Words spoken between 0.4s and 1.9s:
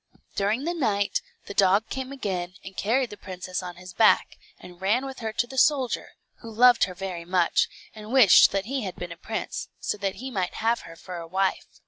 the night, the dog